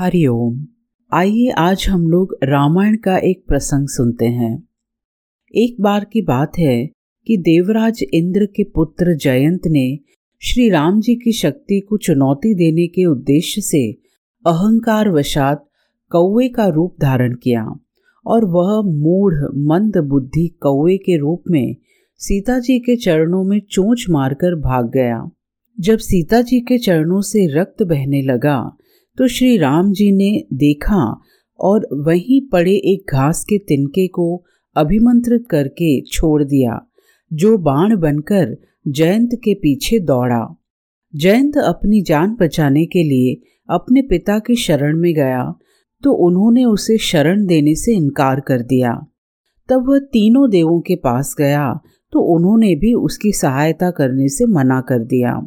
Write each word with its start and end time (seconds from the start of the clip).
हरिओम 0.00 0.66
आइए 1.12 1.48
आज 1.48 1.86
हम 1.88 2.08
लोग 2.08 2.38
रामायण 2.44 2.96
का 2.96 3.16
एक 3.18 3.44
प्रसंग 3.48 3.88
सुनते 3.88 4.26
हैं। 4.26 4.68
एक 5.54 5.80
बार 5.80 6.04
की 6.04 6.22
बात 6.22 6.52
है 6.58 6.86
कि 7.26 7.36
देवराज 7.36 8.04
इंद्र 8.14 8.46
के 8.46 8.64
पुत्र 8.64 9.16
जयंत 9.16 9.60
ने 9.66 9.98
श्री 10.42 10.68
राम 10.68 11.00
जी 11.00 11.14
की 11.14 11.32
शक्ति 11.32 11.80
को 11.80 11.96
चुनौती 11.96 12.54
देने 12.54 12.86
के 12.86 13.04
उद्देश्य 13.04 13.60
से 13.60 13.92
अहंकार 14.46 15.08
वशात 15.08 15.68
कौवे 16.10 16.48
का 16.48 16.66
रूप 16.66 16.96
धारण 17.00 17.34
किया 17.34 17.80
और 18.26 18.44
वह 18.44 18.82
मूढ़, 18.82 19.34
मंद 19.54 19.96
बुद्धि 19.96 20.48
कौवे 20.48 20.96
के 20.96 21.16
रूप 21.16 21.42
में 21.50 21.76
सीता 22.16 22.58
जी 22.58 22.78
के 22.78 22.96
चरणों 22.96 23.44
में 23.44 23.60
चोंच 23.70 24.06
मारकर 24.10 24.54
भाग 24.54 24.90
गया। 24.90 25.30
जब 25.80 25.98
सीता 25.98 26.42
जी 26.42 26.60
के 26.60 26.78
चरणों 26.78 27.20
से 27.20 27.46
रक्त 27.46 27.82
बहने 27.82 28.22
लगा 28.22 28.76
तो 29.18 29.26
श्री 29.28 29.56
राम 29.58 29.90
जी 29.92 30.10
ने 30.12 30.30
देखा 30.54 31.04
और 31.60 31.86
वहीं 32.06 32.40
पड़े 32.48 32.74
एक 32.92 33.12
घास 33.12 33.42
के 33.44 33.58
तिनके 33.58 34.06
को 34.08 34.26
अभिमंत्रित 34.76 35.46
करके 35.50 36.00
छोड़ 36.02 36.42
दिया, 36.44 36.78
जो 37.30 37.56
बाण 37.58 37.96
बनकर 37.96 38.56
जयंत 38.88 39.30
के 39.34 39.54
पीछे 39.54 39.98
दौड़ा। 40.00 40.44
जयंत 41.14 41.58
अपनी 41.58 42.02
जान 42.02 42.36
बचाने 42.40 42.86
के 42.86 43.02
लिए 43.02 43.34
अपने 43.68 44.02
पिता 44.02 44.38
की 44.38 44.56
शरण 44.56 45.00
में 45.00 45.12
गया 45.14 45.44
तो 46.02 46.12
उन्होंने 46.26 46.64
उसे 46.64 46.98
शरण 47.02 47.46
देने 47.46 47.74
से 47.74 47.96
इनकार 47.96 48.40
कर 48.40 48.62
दिया। 48.62 48.92
तब 49.68 49.88
वह 49.88 49.98
तीनों 50.12 50.48
देवों 50.50 50.80
के 50.80 50.96
पास 50.96 51.34
गया 51.38 51.72
तो 52.12 52.20
उन्होंने 52.36 52.74
भी 52.74 52.94
उसकी 52.94 53.32
सहायता 53.32 53.90
करने 53.90 54.28
से 54.28 54.46
मना 54.46 54.80
कर 54.80 55.04
दिया। 55.04 55.40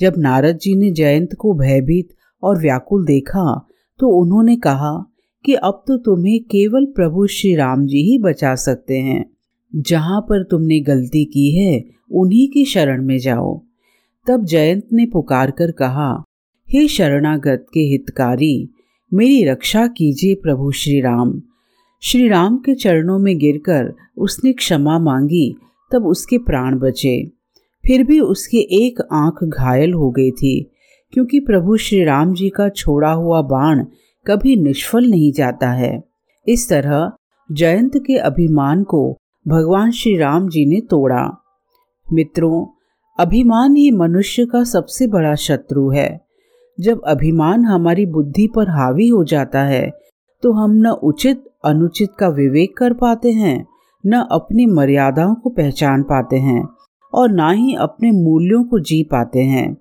जब 0.00 0.14
नारद 0.18 0.58
जी 0.58 0.74
ने 0.76 0.90
जयंत 0.92 1.34
को 1.38 1.54
भयभीत 1.54 2.14
और 2.42 2.58
व्याकुल 2.58 3.04
देखा 3.04 3.68
तो 3.98 4.08
उन्होंने 4.08 4.56
कहा 4.56 5.12
कि 5.44 5.54
अब 5.54 5.84
तो 5.86 5.96
तुम्हें 5.96 6.40
केवल 6.40 6.84
प्रभु 6.84 7.26
श्री 7.26 7.54
राम 7.54 7.86
जी 7.86 7.98
ही 7.98 8.18
बचा 8.18 8.54
सकते 8.54 8.98
हैं। 8.98 9.30
जहाँ 9.76 10.20
पर 10.20 10.42
तुमने 10.42 10.80
गलती 10.80 11.24
की 11.24 11.58
है, 11.58 11.84
उन्हीं 12.10 12.48
की 12.48 12.64
शरण 12.64 13.04
में 13.04 13.18
जाओ। 13.18 13.62
तब 14.28 14.44
जयंत 14.44 14.88
ने 14.92 15.06
पुकार 15.06 15.50
कर 15.50 15.70
कहा, 15.70 16.22
हे 16.70 16.88
शरणागत 16.88 17.66
के 17.74 17.80
हितकारी, 17.80 18.68
मेरी 19.14 19.44
रक्षा 19.44 19.86
कीजिए 19.86 20.34
प्रभु 20.34 20.70
श्री 20.70 21.00
राम 21.00 21.42
श्री 22.00 22.28
राम 22.28 22.56
के 22.56 22.74
चरणों 22.74 23.18
में 23.18 23.38
गिरकर 23.38 23.94
उसने 24.16 24.52
क्षमा 24.52 24.98
मांगी, 24.98 25.56
तब 25.92 26.06
उसके 26.06 26.38
प्राण 26.38 26.78
बचे। 26.78 27.26
फिर 27.86 28.04
भी 28.04 28.20
उसकी 28.20 28.86
एक 28.86 29.00
आँख 29.12 29.44
घायल 29.44 29.92
हो 29.92 30.10
गई 30.10 30.30
थी। 30.30 30.71
क्योंकि 31.12 31.40
प्रभु 31.40 31.76
श्री 31.76 32.04
राम 32.04 32.32
जी 32.34 32.48
का 32.48 32.68
छोड़ा 32.68 33.10
हुआ 33.12 33.40
बाण 33.42 33.84
कभी 34.26 34.56
निष्फल 34.56 35.10
नहीं 35.10 35.32
जाता 35.32 35.70
है। 35.70 36.02
इस 36.46 36.68
तरह 36.68 37.10
जयंत 37.50 37.96
के 37.96 38.16
अभिमान 38.16 38.82
को 38.84 39.18
भगवान 39.46 39.90
श्री 39.90 40.16
राम 40.16 40.48
जी 40.48 40.64
ने 40.66 40.80
तोड़ा। 40.80 41.24
मित्रों, 42.06 42.66
अभिमान 43.18 43.76
ही 43.76 43.90
मनुष्य 43.90 44.46
का 44.46 44.62
सबसे 44.64 45.06
बड़ा 45.06 45.34
शत्रु 45.34 45.88
है। 45.90 46.20
जब 46.78 47.00
अभिमान 47.06 47.64
हमारी 47.64 48.06
बुद्धि 48.06 48.46
पर 48.46 48.70
हावी 48.70 49.08
हो 49.08 49.24
जाता 49.24 49.62
है 49.62 49.90
तो 50.42 50.52
हम 50.52 50.72
न 50.76 50.90
उचित 51.02 51.44
अनुचित 51.64 52.08
का 52.18 52.28
विवेक 52.28 52.76
कर 52.76 52.92
पाते 52.92 53.30
हैं, 53.30 53.66
न 54.04 54.26
अपनी 54.32 54.66
मर्यादाओं 54.66 55.34
को 55.34 55.50
पहचान 55.50 56.02
पाते 56.02 56.36
हैं 56.36 56.64
और 57.12 57.30
ना 57.30 57.50
ही 57.50 57.74
अपने 57.74 58.10
मूल्यों 58.10 58.62
को 58.64 58.78
जी 58.78 59.02
पाते 59.02 59.40
हैं। 59.40 59.76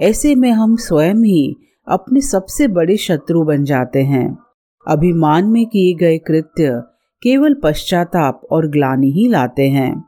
ऐसे 0.00 0.34
में 0.34 0.50
हम 0.50 0.76
स्वयं 0.76 1.14
ही 1.14 1.56
अपने 1.88 2.20
सबसे 2.20 2.68
बड़े 2.68 2.96
शत्रु 2.96 3.42
बन 3.42 3.64
जाते 3.64 4.02
हैं। 4.02 4.38
अभिमान 4.88 5.44
में 5.44 5.66
किए 5.66 5.94
गए 5.94 6.18
कृत्य 6.18 6.82
केवल 7.22 7.56
पश्चाताप 7.62 8.40
और 8.52 8.66
ग्लानि 8.68 9.10
ही 9.10 9.28
लाते 9.28 9.68
हैं। 9.68 10.04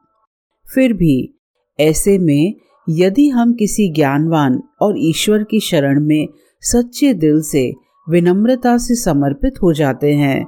फिर 0.75 0.93
भी, 0.93 1.39
ऐसे 1.81 2.19
में 2.19 2.55
यदि 2.89 3.29
हम 3.29 3.53
किसी 3.53 3.93
ज्ञानवान 3.93 4.63
और 4.83 4.95
ईश्वर 4.99 5.43
की 5.43 5.61
शरण 5.61 6.01
में 6.01 6.29
सच्चे 6.63 7.15
दिल 7.15 7.43
से 7.43 7.73
विनम्रता 8.09 8.77
से 8.77 8.95
समर्पित 8.95 9.55
हो 9.63 9.73
जाते 9.73 10.15
हैं, 10.15 10.45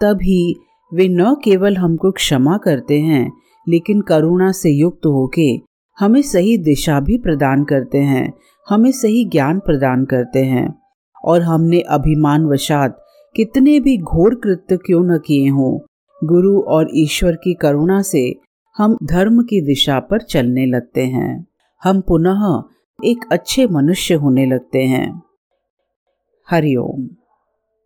तभी 0.00 0.56
वे 0.94 1.08
न 1.08 1.34
केवल 1.44 1.76
हमको 1.76 2.10
क्षमा 2.10 2.56
करते 2.56 3.00
हैं, 3.00 3.32
लेकिन 3.68 4.00
करुणा 4.00 4.52
से 4.52 4.70
युक्त 4.70 5.06
होके 5.06 5.67
हमें 5.98 6.22
सही 6.22 6.58
दिशा 6.58 7.00
भी 7.00 7.18
प्रदान 7.18 7.64
करते 7.64 7.98
हैं, 7.98 8.32
हमें 8.68 8.92
सही 8.92 9.24
ज्ञान 9.24 9.58
प्रदान 9.58 10.04
करते 10.04 10.44
हैं। 10.44 10.82
और 11.24 11.42
हमने 11.42 11.80
अभिमान 11.80 12.46
वशात 12.46 13.04
कितने 13.36 13.80
भी 13.80 13.98
घोर 13.98 14.34
कृत्य 14.34 14.76
क्यों 14.76 15.04
न 15.04 15.18
किए 15.18 15.48
हों, 15.48 15.78
गुरु 16.24 16.60
और 16.60 16.88
ईश्वर 16.94 17.32
की 17.32 17.54
करुणा 17.54 18.02
से 18.02 18.40
हम 18.76 18.98
धर्म 19.04 19.42
की 19.42 19.60
दिशा 19.60 20.00
पर 20.00 20.20
चलने 20.20 20.66
लगते 20.66 21.06
हैं। 21.06 21.46
हम 21.84 22.00
पुनः 22.00 22.62
एक 23.04 23.18
अच्छे 23.32 23.66
मनुष्य 23.66 24.14
होने 24.14 24.46
लगते 24.46 24.82
हैं। 24.82 25.22
हरिओम 26.50 27.08